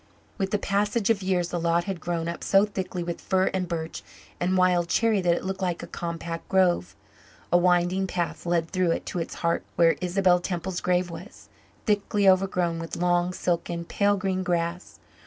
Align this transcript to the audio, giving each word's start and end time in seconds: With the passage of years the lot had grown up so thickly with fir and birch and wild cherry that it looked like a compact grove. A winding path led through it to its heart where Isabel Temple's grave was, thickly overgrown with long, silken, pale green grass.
With 0.39 0.49
the 0.49 0.57
passage 0.57 1.11
of 1.11 1.21
years 1.21 1.49
the 1.49 1.59
lot 1.59 1.83
had 1.83 1.99
grown 1.99 2.27
up 2.27 2.43
so 2.43 2.65
thickly 2.65 3.03
with 3.03 3.21
fir 3.21 3.51
and 3.53 3.67
birch 3.67 4.01
and 4.39 4.57
wild 4.57 4.89
cherry 4.89 5.21
that 5.21 5.35
it 5.35 5.45
looked 5.45 5.61
like 5.61 5.83
a 5.83 5.85
compact 5.85 6.49
grove. 6.49 6.95
A 7.53 7.57
winding 7.59 8.07
path 8.07 8.47
led 8.47 8.71
through 8.71 8.89
it 8.93 9.05
to 9.05 9.19
its 9.19 9.35
heart 9.45 9.61
where 9.75 9.97
Isabel 10.01 10.39
Temple's 10.39 10.81
grave 10.81 11.11
was, 11.11 11.49
thickly 11.85 12.27
overgrown 12.27 12.79
with 12.79 12.95
long, 12.97 13.31
silken, 13.31 13.85
pale 13.85 14.17
green 14.17 14.41
grass. 14.41 14.97